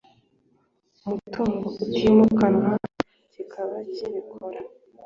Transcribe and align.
Mutungo 1.07 1.67
utimukanwa 1.83 2.69
kikaba 3.31 3.77
kibikora 3.93 4.59